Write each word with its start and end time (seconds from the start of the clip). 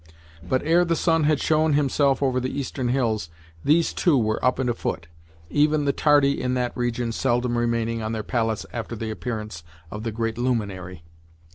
But 0.41 0.63
ere 0.63 0.83
the 0.83 0.95
sun 0.95 1.25
had 1.25 1.39
shown 1.39 1.73
himself 1.73 2.23
over 2.23 2.39
the 2.39 2.49
eastern 2.49 2.87
hills 2.89 3.29
these 3.63 3.93
too 3.93 4.17
were 4.17 4.43
up 4.43 4.57
and 4.57 4.67
afoot, 4.67 5.05
even 5.51 5.85
the 5.85 5.93
tardy 5.93 6.41
in 6.41 6.55
that 6.55 6.75
region 6.75 7.11
seldom 7.11 7.55
remaining 7.55 8.01
on 8.01 8.11
their 8.11 8.23
pallets 8.23 8.65
after 8.73 8.95
the 8.95 9.11
appearance 9.11 9.61
of 9.91 10.01
the 10.01 10.11
great 10.11 10.39
luminary. 10.39 11.03